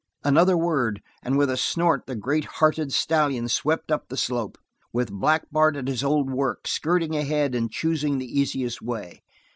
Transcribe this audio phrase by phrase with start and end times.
[0.23, 4.57] Another word, and with a snort the great hearted stallion swept up the slope,
[4.91, 9.21] with Black Bart at his old work, skirting ahead and choosing the easiest way.